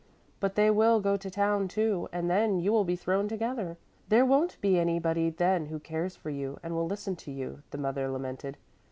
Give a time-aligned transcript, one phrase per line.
[0.39, 3.77] "But they will go to town, too, and then you will be thrown together.
[4.09, 7.77] There won't be anybody then who cares for you and will listen to you," the
[7.77, 8.57] mother lamented.